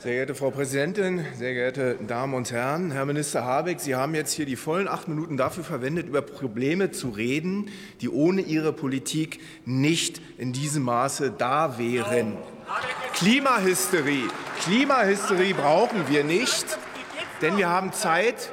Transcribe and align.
Sehr 0.00 0.12
geehrte 0.12 0.36
Frau 0.36 0.52
Präsidentin, 0.52 1.24
sehr 1.36 1.54
geehrte 1.54 1.96
Damen 2.06 2.34
und 2.34 2.52
Herren, 2.52 2.92
Herr 2.92 3.04
Minister 3.04 3.44
Habeck, 3.44 3.80
Sie 3.80 3.96
haben 3.96 4.14
jetzt 4.14 4.32
hier 4.32 4.46
die 4.46 4.54
vollen 4.54 4.86
acht 4.86 5.08
Minuten 5.08 5.36
dafür 5.36 5.64
verwendet, 5.64 6.06
über 6.06 6.22
Probleme 6.22 6.92
zu 6.92 7.08
reden, 7.08 7.68
die 8.00 8.08
ohne 8.08 8.42
Ihre 8.42 8.72
Politik 8.72 9.40
nicht 9.64 10.20
in 10.38 10.52
diesem 10.52 10.84
Maße 10.84 11.32
da 11.36 11.78
wären. 11.78 12.36
Klimahysterie, 13.14 14.28
Klimahysterie 14.60 15.54
brauchen 15.54 16.08
wir 16.08 16.22
nicht, 16.22 16.78
denn 17.42 17.56
wir 17.56 17.68
haben 17.68 17.92
Zeit, 17.92 18.52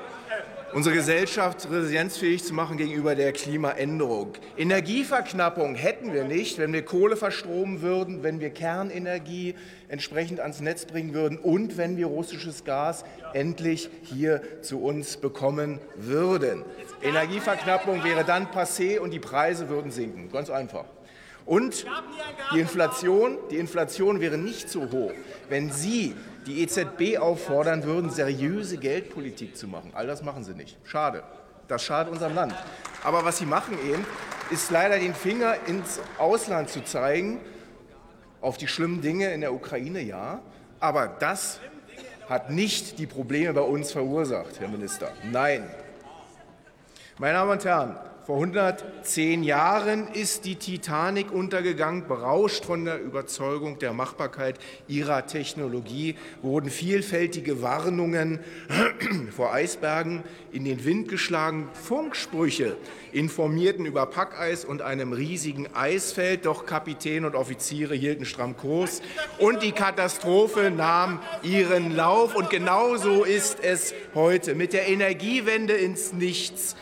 unsere 0.75 0.93
Gesellschaft 0.93 1.71
resilienzfähig 1.71 2.43
zu 2.43 2.53
machen 2.53 2.75
gegenüber 2.75 3.15
der 3.15 3.31
Klimaänderung. 3.31 4.33
Energieverknappung 4.57 5.73
hätten 5.73 6.11
wir 6.11 6.25
nicht, 6.25 6.57
wenn 6.57 6.73
wir 6.73 6.83
Kohle 6.83 7.15
verstromen 7.15 7.81
würden, 7.81 8.23
wenn 8.23 8.41
wir 8.41 8.49
Kernenergie 8.49 9.55
entsprechend 9.87 10.41
ans 10.41 10.59
Netz 10.59 10.85
bringen 10.85 11.13
würden 11.13 11.37
und 11.37 11.77
wenn 11.77 11.95
wir 11.95 12.07
russisches 12.07 12.65
Gas 12.65 13.05
endlich 13.31 13.89
hier 14.03 14.41
zu 14.61 14.83
uns 14.83 15.15
bekommen 15.15 15.79
würden. 15.95 16.65
Energieverknappung 17.01 18.03
wäre 18.03 18.25
dann 18.25 18.47
passé 18.47 18.99
und 18.99 19.11
die 19.11 19.19
Preise 19.19 19.69
würden 19.69 19.91
sinken. 19.91 20.29
Ganz 20.29 20.49
einfach. 20.49 20.83
Und 21.45 21.85
die 22.53 22.59
Inflation, 22.59 23.37
die 23.49 23.57
Inflation 23.57 24.19
wäre 24.19 24.37
nicht 24.37 24.69
so 24.69 24.91
hoch, 24.91 25.13
wenn 25.47 25.71
Sie 25.71 26.15
die 26.45 26.61
EZB 26.61 27.17
auffordern 27.17 27.83
würden, 27.83 28.09
seriöse 28.09 28.77
Geldpolitik 28.77 29.57
zu 29.57 29.67
machen. 29.67 29.91
All 29.93 30.07
das 30.07 30.23
machen 30.23 30.43
Sie 30.43 30.53
nicht. 30.53 30.77
Schade. 30.83 31.23
Das 31.67 31.83
schadet 31.83 32.13
unserem 32.13 32.35
Land. 32.35 32.53
Aber 33.03 33.25
was 33.25 33.39
Sie 33.39 33.45
machen 33.45 33.77
eben, 33.83 34.05
ist 34.51 34.69
leider 34.69 34.99
den 34.99 35.15
Finger 35.15 35.55
ins 35.65 35.99
Ausland 36.19 36.69
zu 36.69 36.83
zeigen, 36.83 37.39
auf 38.41 38.57
die 38.57 38.67
schlimmen 38.67 39.01
Dinge 39.01 39.33
in 39.33 39.41
der 39.41 39.53
Ukraine, 39.53 40.01
ja. 40.01 40.39
Aber 40.79 41.07
das 41.07 41.59
hat 42.29 42.51
nicht 42.51 42.99
die 42.99 43.07
Probleme 43.07 43.53
bei 43.53 43.61
uns 43.61 43.91
verursacht, 43.91 44.59
Herr 44.59 44.67
Minister. 44.67 45.11
Nein. 45.31 45.67
Meine 47.17 47.33
Damen 47.33 47.51
und 47.51 47.65
Herren, 47.65 47.97
vor 48.25 48.37
110 48.37 49.43
Jahren 49.43 50.07
ist 50.07 50.45
die 50.45 50.55
Titanic 50.55 51.31
untergegangen. 51.31 52.07
Berauscht 52.07 52.65
von 52.65 52.83
der 52.83 52.99
Überzeugung 52.99 53.77
der 53.77 53.93
Machbarkeit 53.93 54.57
ihrer 54.87 55.27
Technologie 55.27 56.15
wurden 56.41 56.71
vielfältige 56.71 57.61
Warnungen 57.61 58.39
vor 59.35 59.53
Eisbergen 59.53 60.23
in 60.51 60.65
den 60.65 60.85
Wind 60.85 61.07
geschlagen. 61.07 61.69
Funksprüche 61.73 62.77
informierten 63.11 63.85
über 63.85 64.07
Packeis 64.07 64.65
und 64.65 64.81
einem 64.81 65.13
riesigen 65.13 65.67
Eisfeld. 65.75 66.47
Doch 66.47 66.65
Kapitän 66.65 67.25
und 67.25 67.35
Offiziere 67.35 67.93
hielten 67.93 68.25
stramm 68.25 68.57
Kurs 68.57 69.03
und 69.37 69.61
die 69.61 69.71
Katastrophe 69.71 70.71
nahm 70.71 71.19
ihren 71.43 71.95
Lauf. 71.95 72.35
Und 72.35 72.49
genauso 72.49 73.23
ist 73.23 73.63
es 73.63 73.93
heute 74.15 74.55
mit 74.55 74.73
der 74.73 74.87
Energiewende 74.87 75.73
ins 75.73 76.11
Nichts 76.11 76.75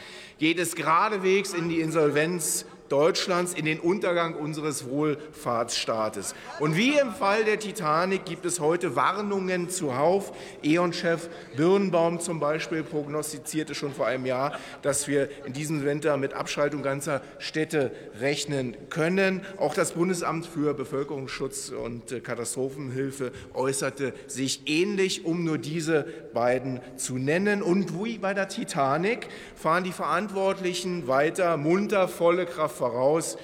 geht 0.44 0.60
es 0.60 0.76
geradewegs 0.76 1.54
in 1.54 1.70
die 1.70 1.80
Insolvenz 1.80 2.66
Deutschlands 2.90 3.54
in 3.54 3.66
den 3.66 3.80
Untergang 3.80 4.36
unseres 4.36 4.88
Wohlfahrtsstaates. 4.88 6.36
Und 6.60 6.76
wie 6.76 6.98
im 6.98 7.12
Fall 7.14 7.44
der 7.44 7.60
Titanic 7.60 8.26
gibt 8.26 8.46
es 8.46 8.60
heute 8.60 8.96
Warnungen 8.96 9.70
zuhauf. 9.70 10.34
E.ON-Chef 10.64 11.30
Birnbaum 11.56 12.20
zum 12.20 12.40
Beispiel 12.40 12.84
prognostizierte 12.84 13.76
schon 13.76 13.94
vor 13.94 14.08
einem 14.08 14.26
Jahr, 14.26 14.60
dass 14.82 15.08
wir 15.08 15.30
in 15.46 15.54
diesem 15.54 15.86
Winter 15.86 16.18
mit 16.18 16.34
Abschaltung 16.34 16.84
ganzer 16.84 17.22
Städte 17.40 17.92
rechnen 18.20 18.76
können. 18.90 19.42
Auch 19.58 19.74
das 19.74 19.94
Bundesamt 19.94 20.46
für 20.46 20.74
Bevölkerungsschutz 20.74 21.70
und 21.70 22.12
äh, 22.12 22.20
Katastrophenhilfe 22.20 23.32
äußerte 23.54 24.14
sich 24.28 24.68
ähnlich, 24.68 25.26
um 25.26 25.44
nur 25.44 25.58
diese 25.58 26.04
beiden 26.34 26.82
zu 26.98 27.18
nennen. 27.18 27.62
Und 27.62 28.04
wie 28.04 28.18
bei 28.18 28.34
der 28.34 28.50
Titanic 28.50 29.28
fahren 29.56 29.84
die 29.84 29.92
Verantwortlichen 29.92 31.08
weiter 31.08 31.58
munter 31.58 32.08
volle 32.08 32.46
Kraft 32.46 32.73
voraus, 32.74 33.38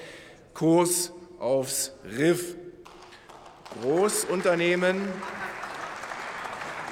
Kurs 0.54 1.14
aufs 1.40 1.94
Riff. 2.18 2.56
Großunternehmen, 3.82 4.98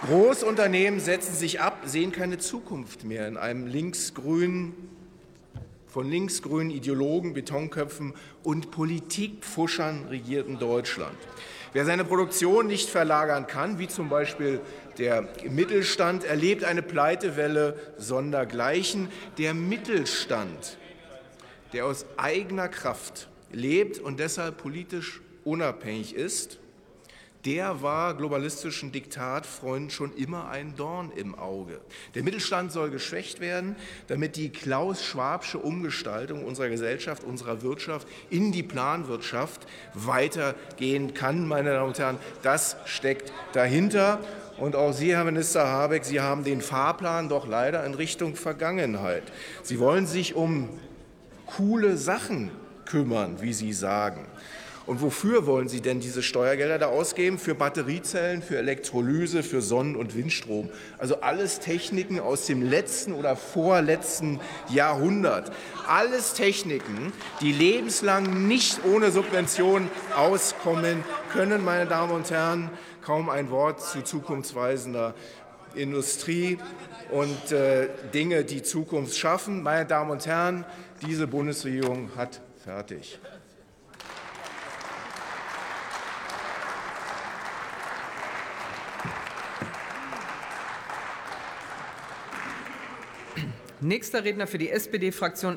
Großunternehmen 0.06 1.00
setzen 1.00 1.34
sich 1.34 1.60
ab, 1.60 1.80
sehen 1.86 2.12
keine 2.12 2.38
Zukunft 2.38 3.04
mehr 3.04 3.28
in 3.28 3.36
einem 3.36 3.66
linksgrünen, 3.66 4.74
von 5.88 6.10
linksgrünen 6.10 6.70
Ideologen, 6.70 7.34
Betonköpfen 7.34 8.14
und 8.44 8.70
Politikfuschern 8.70 10.06
regierten 10.10 10.60
Deutschland. 10.60 11.18
Wer 11.74 11.86
seine 11.86 12.06
Produktion 12.06 12.68
nicht 12.68 12.90
verlagern 12.90 13.48
kann, 13.48 13.80
wie 13.80 13.88
zum 13.88 14.08
Beispiel 14.08 14.62
der 14.98 15.28
Mittelstand, 15.50 16.24
erlebt 16.24 16.64
eine 16.64 16.82
Pleitewelle 16.82 17.76
sondergleichen. 17.98 19.10
Der 19.38 19.54
Mittelstand 19.54 20.78
der 21.74 21.86
aus 21.86 22.06
eigener 22.18 22.68
Kraft 22.68 23.30
lebt 23.52 24.00
und 24.00 24.20
deshalb 24.20 24.58
politisch 24.58 25.22
unabhängig 25.44 26.14
ist, 26.14 26.60
der 27.46 27.82
war 27.82 28.14
globalistischen 28.16 28.92
Diktatfreunden 28.92 29.90
schon 29.90 30.14
immer 30.16 30.50
ein 30.50 30.76
Dorn 30.76 31.14
im 31.16 31.34
Auge. 31.34 31.80
Der 32.14 32.24
Mittelstand 32.24 32.74
soll 32.74 32.90
geschwächt 32.90 33.40
werden, 33.40 33.78
damit 34.08 34.36
die 34.36 34.50
Klaus-Schwabsche 34.50 35.58
Umgestaltung 35.58 36.44
unserer 36.44 36.68
Gesellschaft, 36.68 37.24
unserer 37.24 37.62
Wirtschaft 37.62 38.06
in 38.30 38.52
die 38.52 38.64
Planwirtschaft 38.64 39.66
weitergehen 39.94 41.14
kann. 41.14 41.48
Meine 41.48 41.72
Damen 41.72 41.88
und 41.88 42.00
Herren, 42.00 42.18
das 42.42 42.76
steckt 42.86 43.32
dahinter. 43.54 44.20
Und 44.58 44.76
auch 44.76 44.92
Sie, 44.92 45.16
Herr 45.16 45.24
Minister 45.24 45.68
Habeck, 45.68 46.04
Sie 46.04 46.20
haben 46.20 46.44
den 46.44 46.62
Fahrplan 46.62 47.30
doch 47.30 47.48
leider 47.48 47.86
in 47.86 47.94
Richtung 47.94 48.36
Vergangenheit. 48.36 49.24
Sie 49.64 49.80
wollen 49.80 50.06
sich 50.06 50.36
um 50.36 50.68
coole 51.58 51.98
Sachen 51.98 52.52
kümmern, 52.86 53.42
wie 53.42 53.52
Sie 53.52 53.74
sagen. 53.74 54.28
Und 54.86 55.02
wofür 55.02 55.48
wollen 55.48 55.68
Sie 55.68 55.82
denn 55.82 56.00
diese 56.00 56.22
Steuergelder 56.22 56.78
da 56.78 56.86
ausgeben? 56.86 57.40
Für 57.40 57.56
Batteriezellen, 57.56 58.42
für 58.44 58.58
Elektrolyse, 58.58 59.44
für 59.44 59.62
Sonnen- 59.62 59.98
und 59.98 60.16
Windstrom. 60.16 60.70
Also 60.98 61.20
alles 61.22 61.60
Techniken 61.60 62.20
aus 62.20 62.46
dem 62.46 62.62
letzten 62.62 63.12
oder 63.12 63.36
vorletzten 63.36 64.40
Jahrhundert. 64.70 65.52
Alles 65.88 66.34
Techniken, 66.36 67.12
die 67.42 67.52
lebenslang 67.52 68.48
nicht 68.48 68.86
ohne 68.86 69.12
Subvention 69.12 69.90
auskommen 70.16 71.04
können, 71.34 71.66
meine 71.66 71.88
Damen 71.88 72.14
und 72.14 72.30
Herren. 72.30 72.70
Kaum 73.02 73.30
ein 73.30 73.50
Wort 73.50 73.82
zu 73.82 74.04
zukunftsweisender 74.04 75.16
Industrie 75.78 76.58
und 77.12 77.52
äh, 77.52 77.90
Dinge, 78.14 78.44
die 78.44 78.64
Zukunft 78.64 79.18
schaffen. 79.18 79.64
Meine 79.64 79.86
Damen 79.86 80.12
und 80.12 80.26
Herren, 80.26 80.66
diese 81.06 81.28
Bundesregierung 81.28 82.12
hat 82.16 82.42
fertig. 82.64 83.20
Nächster 93.80 94.24
Redner 94.24 94.48
für 94.48 94.58
die 94.58 94.72
SPD-Fraktion 94.72 95.46